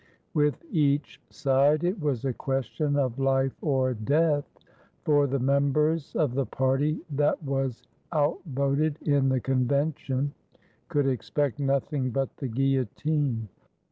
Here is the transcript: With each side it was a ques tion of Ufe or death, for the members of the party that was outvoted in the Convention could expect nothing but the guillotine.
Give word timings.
With 0.33 0.65
each 0.71 1.21
side 1.29 1.83
it 1.83 1.99
was 2.01 2.25
a 2.25 2.33
ques 2.33 2.65
tion 2.65 2.95
of 2.95 3.17
Ufe 3.17 3.53
or 3.61 3.93
death, 3.93 4.49
for 5.03 5.27
the 5.27 5.37
members 5.37 6.15
of 6.15 6.33
the 6.33 6.47
party 6.47 7.01
that 7.11 7.43
was 7.43 7.83
outvoted 8.11 8.97
in 9.03 9.29
the 9.29 9.39
Convention 9.39 10.33
could 10.89 11.05
expect 11.05 11.59
nothing 11.59 12.09
but 12.09 12.35
the 12.37 12.47
guillotine. 12.47 13.47